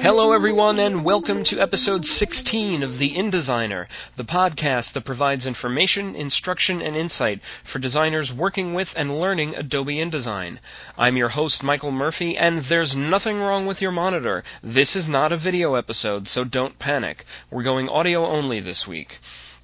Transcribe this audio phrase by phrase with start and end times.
[0.00, 3.86] Hello, everyone, and welcome to episode 16 of The InDesigner,
[4.16, 9.98] the podcast that provides information, instruction, and insight for designers working with and learning Adobe
[9.98, 10.58] InDesign.
[10.98, 14.42] I'm your host, Michael Murphy, and there's nothing wrong with your monitor.
[14.60, 17.24] This is not a video episode, so don't panic.
[17.48, 19.20] We're going audio only this week.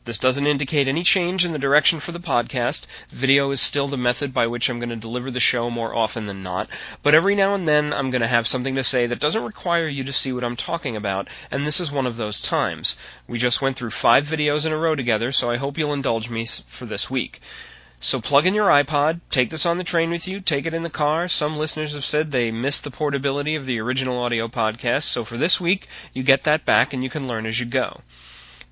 [0.07, 2.87] This doesn't indicate any change in the direction for the podcast.
[3.09, 6.27] Video is still the method by which I'm going to deliver the show more often
[6.27, 6.69] than not.
[7.03, 9.89] But every now and then I'm going to have something to say that doesn't require
[9.89, 12.97] you to see what I'm talking about, and this is one of those times.
[13.27, 16.31] We just went through five videos in a row together, so I hope you'll indulge
[16.31, 17.41] me for this week.
[17.99, 20.85] So plug in your iPod, take this on the train with you, take it in
[20.85, 21.27] the car.
[21.27, 25.37] Some listeners have said they missed the portability of the original audio podcast, so for
[25.37, 28.03] this week, you get that back and you can learn as you go.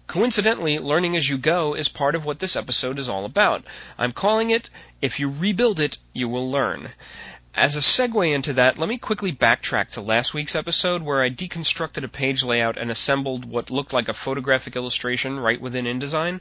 [0.06, 3.64] Coincidentally, learning as you go is part of what this episode is all about.
[3.96, 4.68] I'm calling it
[5.00, 6.90] If You Rebuild It, You Will Learn.
[7.54, 11.30] As a segue into that, let me quickly backtrack to last week's episode where I
[11.30, 16.40] deconstructed a page layout and assembled what looked like a photographic illustration right within InDesign.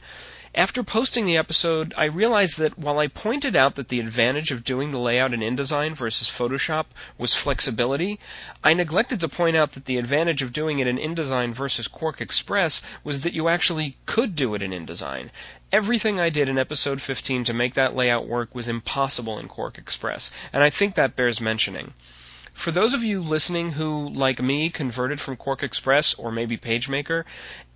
[0.56, 4.62] After posting the episode, I realized that while I pointed out that the advantage of
[4.62, 6.86] doing the layout in InDesign versus Photoshop
[7.18, 8.20] was flexibility,
[8.62, 12.82] I neglected to point out that the advantage of doing it in InDesign versus QuarkXPress
[13.02, 15.30] was that you actually could do it in InDesign.
[15.72, 20.30] Everything I did in episode 15 to make that layout work was impossible in QuarkXPress,
[20.52, 21.94] and I think that bears mentioning.
[22.54, 27.24] For those of you listening who, like me, converted from QuarkXPress or maybe PageMaker,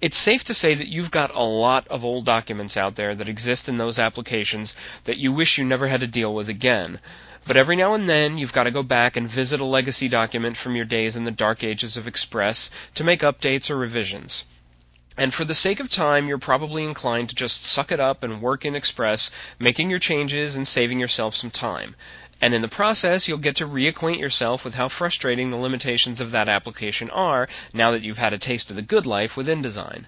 [0.01, 3.29] it's safe to say that you've got a lot of old documents out there that
[3.29, 7.01] exist in those applications that you wish you never had to deal with again.
[7.45, 10.57] But every now and then, you've got to go back and visit a legacy document
[10.57, 14.45] from your days in the dark ages of XPress to make updates or revisions.
[15.17, 18.41] And for the sake of time, you're probably inclined to just suck it up and
[18.41, 21.97] work in XPress, making your changes and saving yourself some time.
[22.41, 26.31] And in the process, you'll get to reacquaint yourself with how frustrating the limitations of
[26.31, 30.05] that application are now that you've had a taste of the good life with InDesign.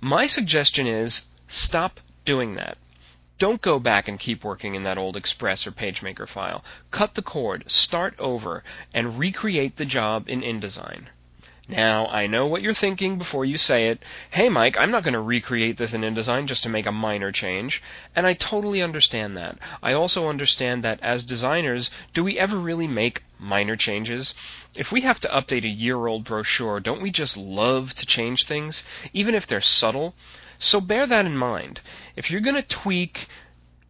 [0.00, 2.76] My suggestion is stop doing that.
[3.38, 6.64] Don't go back and keep working in that old XPress or PageMaker file.
[6.90, 11.04] Cut the cord, start over, and recreate the job in InDesign.
[11.70, 14.02] Now, I know what you're thinking before you say it.
[14.30, 17.30] Hey, Mike, I'm not going to recreate this in InDesign just to make a minor
[17.30, 17.80] change.
[18.16, 19.56] And I totally understand that.
[19.80, 24.34] I also understand that as designers, do we ever really make minor changes?
[24.74, 28.46] If we have to update a year old brochure, don't we just love to change
[28.46, 28.82] things,
[29.12, 30.16] even if they're subtle?
[30.58, 31.82] So bear that in mind.
[32.16, 33.28] If you're going to tweak,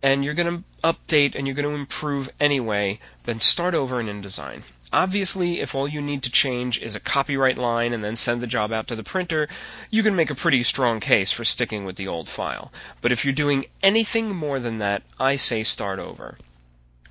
[0.03, 4.07] and you're going to update and you're going to improve anyway, then start over in
[4.07, 4.63] InDesign.
[4.93, 8.47] Obviously, if all you need to change is a copyright line and then send the
[8.47, 9.49] job out to the printer,
[9.89, 12.73] you can make a pretty strong case for sticking with the old file.
[13.01, 16.39] But if you're doing anything more than that, I say start over.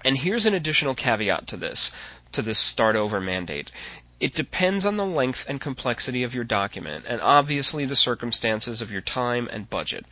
[0.03, 1.91] And here's an additional caveat to this,
[2.33, 3.71] to this start over mandate.
[4.19, 8.91] It depends on the length and complexity of your document, and obviously the circumstances of
[8.91, 10.05] your time and budget.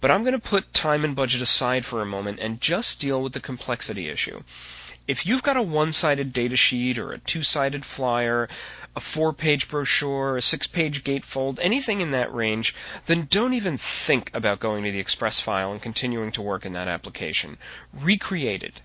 [0.00, 3.22] But I'm going to put time and budget aside for a moment and just deal
[3.22, 4.42] with the complexity issue.
[5.08, 8.48] If you've got a one-sided data sheet or a two-sided flyer,
[8.94, 12.72] a four-page brochure, a six-page gatefold, anything in that range,
[13.06, 16.72] then don't even think about going to the XPress file and continuing to work in
[16.74, 17.58] that application.
[17.92, 18.80] Recreate it.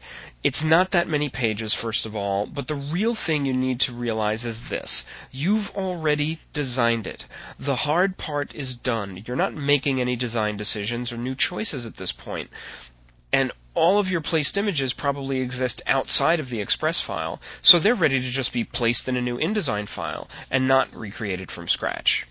[0.48, 3.92] It's not that many pages, first of all, but the real thing you need to
[3.92, 5.04] realize is this.
[5.30, 7.26] You've already designed it.
[7.60, 9.22] The hard part is done.
[9.28, 12.50] You're not making any design decisions or new choices at this point.
[13.34, 17.94] And all of your placed images probably exist outside of the XPress file, so they're
[17.94, 22.26] ready to just be placed in a new InDesign file and not recreated from scratch.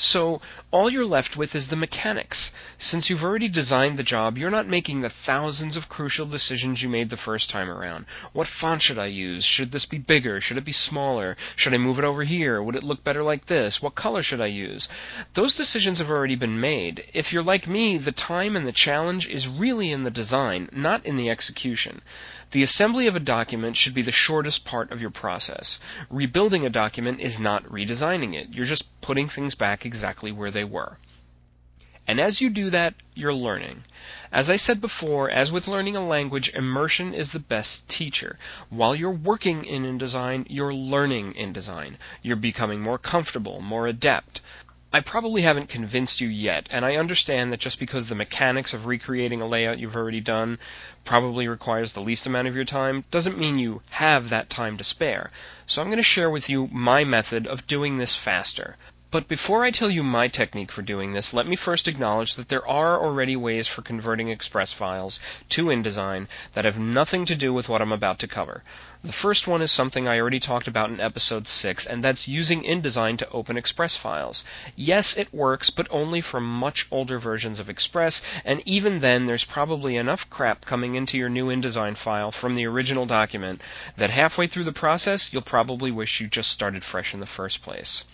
[0.00, 2.52] So all you're left with is the mechanics.
[2.78, 6.88] Since you've already designed the job, you're not making the thousands of crucial decisions you
[6.88, 8.06] made the first time around.
[8.32, 9.44] What font should I use?
[9.44, 10.40] Should this be bigger?
[10.40, 11.36] Should it be smaller?
[11.56, 12.62] Should I move it over here?
[12.62, 13.82] Would it look better like this?
[13.82, 14.88] What color should I use?
[15.34, 17.02] Those decisions have already been made.
[17.12, 21.04] If you're like me, the time and the challenge is really in the design, not
[21.04, 22.02] in the execution.
[22.52, 25.80] The assembly of a document should be the shortest part of your process.
[26.08, 28.54] Rebuilding a document is not redesigning it.
[28.54, 30.98] You're just putting things back exactly where they were.
[32.06, 33.84] And as you do that, you're learning.
[34.32, 38.38] As I said before, as with learning a language, immersion is the best teacher.
[38.70, 41.96] While you're working in InDesign, you're learning InDesign.
[42.22, 44.40] You're becoming more comfortable, more adept.
[44.90, 48.86] I probably haven't convinced you yet, and I understand that just because the mechanics of
[48.86, 50.58] recreating a layout you've already done
[51.04, 54.84] probably requires the least amount of your time, doesn't mean you have that time to
[54.84, 55.30] spare.
[55.66, 58.76] So I'm going to share with you my method of doing this faster.
[59.10, 62.50] But before I tell you my technique for doing this, let me first acknowledge that
[62.50, 65.18] there are already ways for converting XPress files
[65.48, 68.62] to InDesign that have nothing to do with what I'm about to cover.
[69.02, 72.64] The first one is something I already talked about in episode 6, and that's using
[72.64, 74.44] InDesign to open XPress files.
[74.76, 79.46] Yes, it works, but only for much older versions of XPress, and even then there's
[79.46, 83.62] probably enough crap coming into your new InDesign file from the original document
[83.96, 87.62] that halfway through the process you'll probably wish you just started fresh in the first
[87.62, 88.04] place.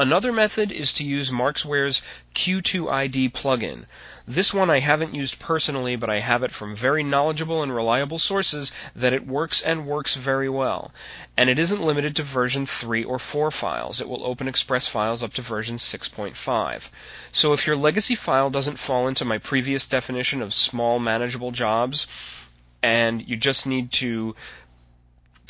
[0.00, 2.00] Another method is to use Markzware's
[2.34, 3.84] Q2ID plugin.
[4.26, 8.18] This one I haven't used personally, but I have it from very knowledgeable and reliable
[8.18, 10.90] sources that it works and works very well.
[11.36, 14.00] And it isn't limited to version 3 or 4 files.
[14.00, 16.88] It will open XPress files up to version 6.5.
[17.30, 22.06] So if your legacy file doesn't fall into my previous definition of small manageable jobs,
[22.82, 24.34] and you just need to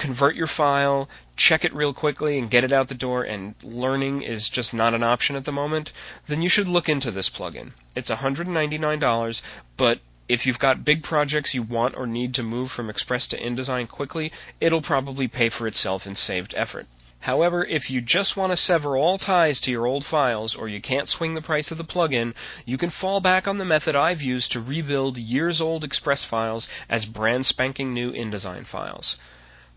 [0.01, 4.23] convert your file, check it real quickly, and get it out the door, and learning
[4.23, 5.93] is just not an option at the moment,
[6.27, 7.73] then you should look into this plugin.
[7.95, 9.43] It's $199,
[9.77, 13.39] but if you've got big projects you want or need to move from XPress to
[13.39, 16.87] InDesign quickly, it'll probably pay for itself in saved effort.
[17.25, 20.81] However, if you just want to sever all ties to your old files or you
[20.81, 24.23] can't swing the price of the plugin, you can fall back on the method I've
[24.23, 29.19] used to rebuild years old XPress files as brand spanking new InDesign files.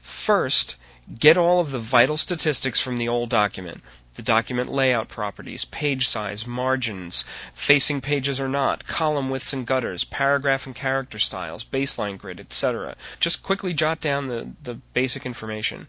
[0.03, 0.75] First,
[1.17, 3.81] get all of the vital statistics from the old document.
[4.15, 7.23] The document layout properties, page size, margins,
[7.53, 12.97] facing pages or not, column widths and gutters, paragraph and character styles, baseline grid, etc.
[13.21, 15.87] Just quickly jot down the, the basic information.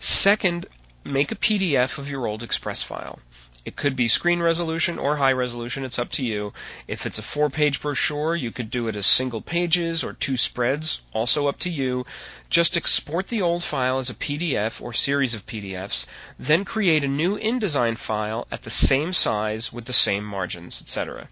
[0.00, 0.66] Second,
[1.06, 3.20] make a PDF of your old XPress file.
[3.66, 6.52] It could be screen resolution or high resolution, it's up to you.
[6.86, 10.36] If it's a four page brochure, you could do it as single pages or two
[10.36, 12.06] spreads, also up to you.
[12.48, 16.06] Just export the old file as a PDF or series of PDFs,
[16.38, 21.28] then create a new InDesign file at the same size with the same margins, etc.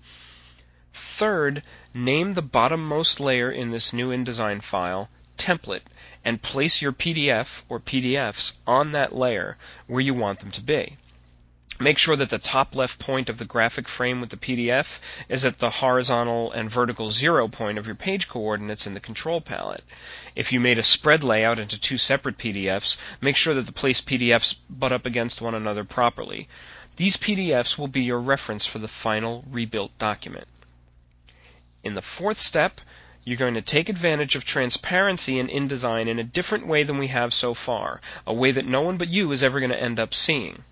[0.93, 1.63] Third,
[1.95, 5.83] name the bottommost layer in this new InDesign file template
[6.25, 10.97] and place your PDF or PDFs on that layer where you want them to be.
[11.81, 15.45] Make sure that the top left point of the graphic frame with the PDF is
[15.45, 19.83] at the horizontal and vertical zero point of your page coordinates in the control palette.
[20.37, 24.07] If you made a spread layout into two separate PDFs, make sure that the placed
[24.07, 26.49] PDFs butt up against one another properly.
[26.95, 30.47] These PDFs will be your reference for the final rebuilt document.
[31.83, 32.81] In the fourth step,
[33.25, 37.07] you're going to take advantage of transparency in InDesign in a different way than we
[37.09, 39.99] have so far, a way that no one but you is ever going to end
[39.99, 40.63] up seeing.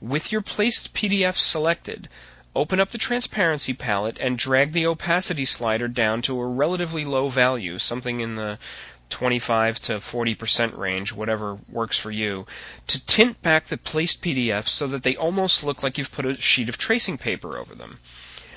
[0.00, 2.08] With your placed PDF selected,
[2.56, 7.28] open up the transparency palette and drag the opacity slider down to a relatively low
[7.28, 8.58] value, something in the
[9.10, 12.46] 25 to 40% range, whatever works for you,
[12.88, 16.40] to tint back the placed PDFs so that they almost look like you've put a
[16.40, 18.00] sheet of tracing paper over them.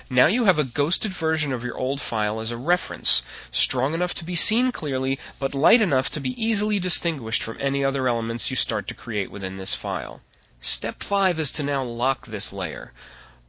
[0.09, 4.13] Now you have a ghosted version of your old file as a reference, strong enough
[4.13, 8.49] to be seen clearly, but light enough to be easily distinguished from any other elements
[8.49, 10.21] you start to create within this file.
[10.61, 12.93] Step 5 is to now lock this layer.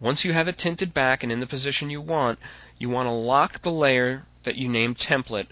[0.00, 2.40] Once you have it tinted back and in the position you want,
[2.76, 5.46] you want to lock the layer that you named template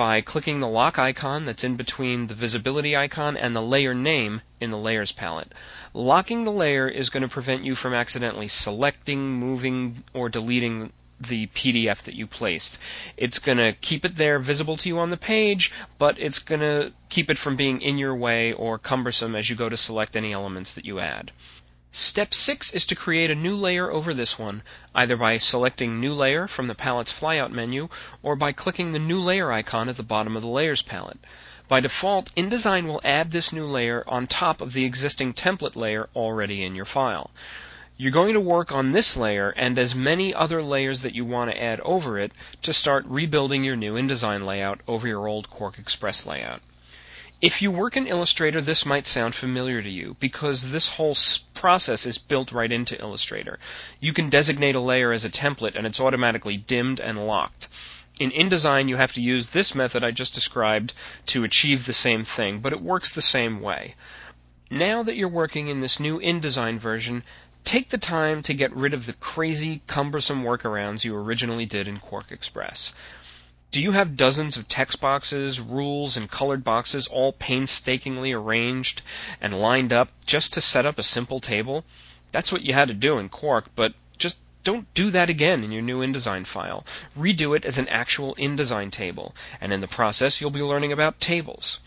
[0.00, 4.40] by clicking the lock icon that's in between the visibility icon and the layer name
[4.58, 5.52] in the layers palette.
[5.92, 11.48] Locking the layer is going to prevent you from accidentally selecting, moving, or deleting the
[11.48, 12.78] PDF that you placed.
[13.18, 16.62] It's going to keep it there visible to you on the page, but it's going
[16.62, 20.16] to keep it from being in your way or cumbersome as you go to select
[20.16, 21.30] any elements that you add.
[21.92, 24.62] Step 6 is to create a new layer over this one,
[24.94, 27.88] either by selecting New Layer from the palette's flyout menu
[28.22, 31.18] or by clicking the New Layer icon at the bottom of the Layers palette.
[31.66, 36.08] By default, InDesign will add this new layer on top of the existing template layer
[36.14, 37.32] already in your file.
[37.96, 41.50] You're going to work on this layer and as many other layers that you want
[41.50, 42.30] to add over it
[42.62, 46.62] to start rebuilding your new InDesign layout over your old QuarkXPress layout.
[47.42, 51.16] If you work in Illustrator, this might sound familiar to you because this whole
[51.54, 53.58] process is built right into Illustrator.
[53.98, 57.68] You can designate a layer as a template and it's automatically dimmed and locked.
[58.18, 60.92] In InDesign, you have to use this method I just described
[61.26, 63.94] to achieve the same thing, but it works the same way.
[64.70, 67.22] Now that you're working in this new InDesign version,
[67.64, 71.98] Take the time to get rid of the crazy, cumbersome workarounds you originally did in
[71.98, 72.94] QuarkXPress.
[73.72, 79.02] Do you have dozens of text boxes, rules, and colored boxes all painstakingly arranged
[79.40, 81.84] and lined up just to set up a simple table?
[82.32, 85.70] That's what you had to do in Quark, but just don't do that again in
[85.70, 86.84] your new InDesign file.
[87.16, 91.20] Redo it as an actual InDesign table, and in the process you'll be learning about
[91.20, 91.78] tables.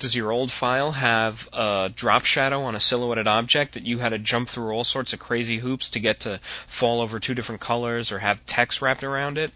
[0.00, 4.10] Does your old file have a drop shadow on a silhouetted object that you had
[4.10, 7.60] to jump through all sorts of crazy hoops to get to fall over two different
[7.60, 9.52] colors or have text wrapped around it?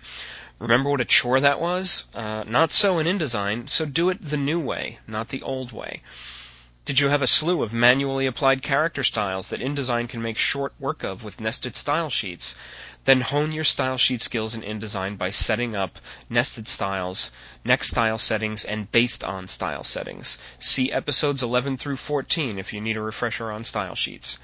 [0.62, 2.04] Remember what a chore that was?
[2.14, 6.00] Uh, not so in InDesign, so do it the new way, not the old way.
[6.84, 10.72] Did you have a slew of manually applied character styles that InDesign can make short
[10.78, 12.54] work of with nested style sheets?
[13.06, 15.98] Then hone your style sheet skills in InDesign by setting up
[16.30, 17.32] nested styles,
[17.64, 20.38] next style settings, and based on style settings.
[20.60, 24.38] See episodes 11 through 14 if you need a refresher on style sheets.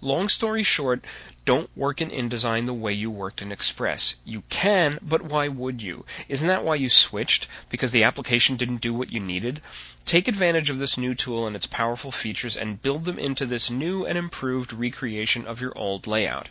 [0.00, 1.04] Long story short,
[1.44, 4.14] don't work in InDesign the way you worked in XPress.
[4.24, 6.04] You can, but why would you?
[6.28, 7.48] Isn't that why you switched?
[7.68, 9.60] Because the application didn't do what you needed?
[10.04, 13.70] Take advantage of this new tool and its powerful features and build them into this
[13.70, 16.48] new and improved recreation of your old layout.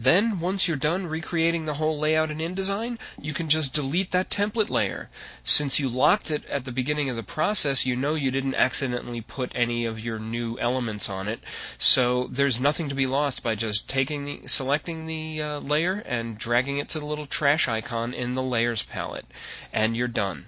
[0.00, 4.30] Then, once you're done recreating the whole layout in InDesign, you can just delete that
[4.30, 5.10] template layer.
[5.42, 9.20] Since you locked it at the beginning of the process, you know you didn't accidentally
[9.20, 11.40] put any of your new elements on it.
[11.78, 16.36] So there's nothing to be lost by just taking the, selecting the uh, layer and
[16.36, 19.24] dragging it to the little trash icon in the layers palette.
[19.72, 20.44] And you're done.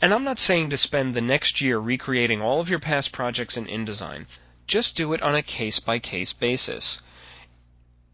[0.00, 3.56] And I'm not saying to spend the next year recreating all of your past projects
[3.56, 4.26] in InDesign.
[4.66, 7.00] Just do it on a case by case basis.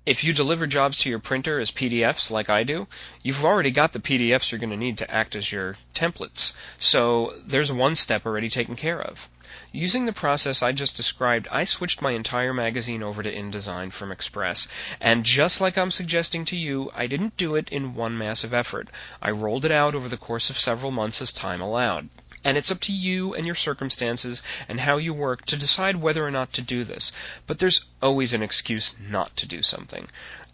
[0.05, 2.87] If you deliver jobs to your printer as PDFs like I do,
[3.23, 6.53] you've already got the PDFs you're going to need to act as your templates.
[6.79, 9.29] So there's one step already taken care of.
[9.73, 14.09] Using the process I just described, I switched my entire magazine over to InDesign from
[14.09, 14.67] XPress.
[14.99, 18.89] And just like I'm suggesting to you, I didn't do it in one massive effort.
[19.21, 22.09] I rolled it out over the course of several months as time allowed.
[22.45, 26.25] And it's up to you and your circumstances and how you work to decide whether
[26.25, 27.13] or not to do this.
[27.47, 30.09] But there's always an excuse not to do something.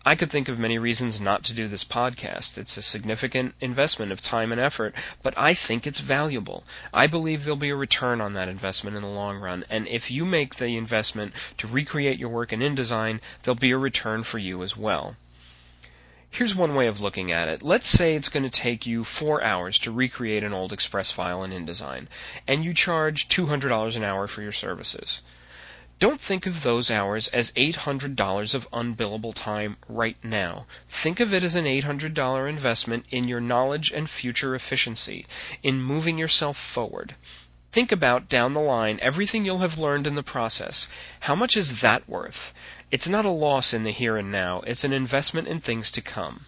[0.07, 2.59] I could think of many reasons not to do this podcast.
[2.59, 6.63] It's a significant investment of time and effort, but I think it's valuable.
[6.93, 10.11] I believe there'll be a return on that investment in the long run, and if
[10.11, 14.37] you make the investment to recreate your work in InDesign, there'll be a return for
[14.37, 15.17] you as well.
[16.31, 17.63] Here's one way of looking at it.
[17.63, 21.43] Let's say it's going to take you four hours to recreate an old XPress file
[21.45, 22.09] in InDesign,
[22.47, 25.23] and you charge $200 an hour for your services.
[26.05, 30.67] Don't think of those hours as $800 of unbillable time right now.
[30.87, 35.27] Think of it as an $800 investment in your knowledge and future efficiency,
[35.63, 37.17] in moving yourself forward.
[37.73, 40.91] Think about down the line everything you'll have learned in the process.
[41.21, 42.53] How much is that worth?
[42.91, 46.03] It's not a loss in the here and now, it's an investment in things to
[46.03, 46.45] come.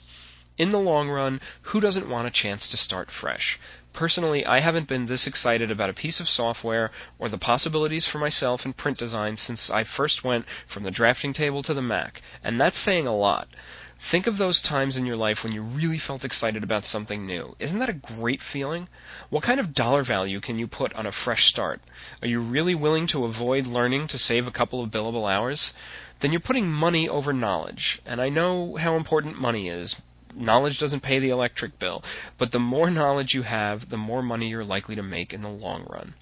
[0.59, 3.59] In the long run, who doesn't want a chance to start fresh?
[3.93, 8.19] Personally, I haven't been this excited about a piece of software or the possibilities for
[8.19, 12.23] myself in print design since I first went from the drafting table to the Mac,
[12.43, 13.49] and that's saying a lot.
[13.99, 17.55] Think of those times in your life when you really felt excited about something new.
[17.59, 18.89] Isn't that a great feeling?
[19.29, 21.83] What kind of dollar value can you put on a fresh start?
[22.23, 25.75] Are you really willing to avoid learning to save a couple of billable hours?
[26.21, 29.97] Then you're putting money over knowledge, and I know how important money is,
[30.37, 32.05] knowledge doesn't pay the electric bill,
[32.39, 35.49] but the more knowledge you have, the more money you're likely to make in the
[35.49, 36.15] long run.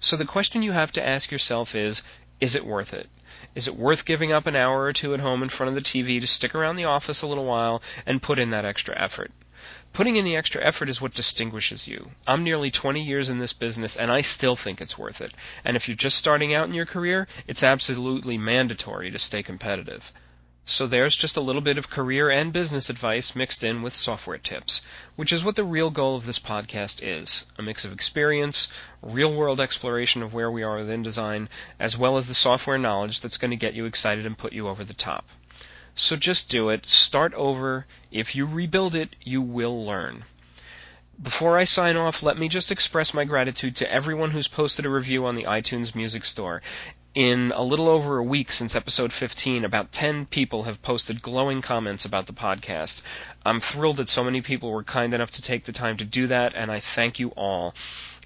[0.00, 2.02] So the question you have to ask yourself is,
[2.40, 3.08] is it worth it?
[3.54, 5.80] Is it worth giving up an hour or two at home in front of the
[5.80, 9.32] TV to stick around the office a little while and put in that extra effort?
[9.92, 12.12] Putting in the extra effort is what distinguishes you.
[12.26, 15.32] I'm nearly 20 years in this business and I still think it's worth it.
[15.64, 20.12] And if you're just starting out in your career, it's absolutely mandatory to stay competitive.
[20.70, 24.36] So there's just a little bit of career and business advice mixed in with software
[24.36, 24.82] tips,
[25.16, 28.68] which is what the real goal of this podcast is a mix of experience,
[29.00, 31.48] real world exploration of where we are with InDesign,
[31.80, 34.68] as well as the software knowledge that's going to get you excited and put you
[34.68, 35.26] over the top.
[35.94, 37.86] So just do it, start over.
[38.12, 40.24] If you rebuild it, you will learn.
[41.20, 44.90] Before I sign off, let me just express my gratitude to everyone who's posted a
[44.90, 46.60] review on the iTunes Music Store.
[47.14, 51.62] In a little over a week since episode 15, about 10 people have posted glowing
[51.62, 53.00] comments about the podcast.
[53.46, 56.26] I'm thrilled that so many people were kind enough to take the time to do
[56.26, 57.74] that, and I thank you all.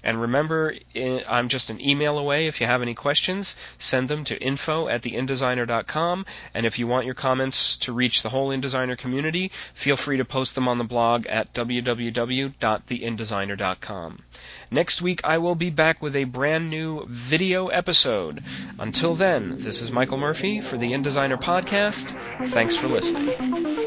[0.03, 2.47] And remember, I'm just an email away.
[2.47, 6.25] If you have any questions, send them to info at theindesigner.com.
[6.53, 10.25] And if you want your comments to reach the whole InDesigner community, feel free to
[10.25, 14.19] post them on the blog at www.theindesigner.com.
[14.71, 18.43] Next week, I will be back with a brand new video episode.
[18.79, 22.17] Until then, this is Michael Murphy for the InDesigner podcast.
[22.49, 23.82] Thanks for listening.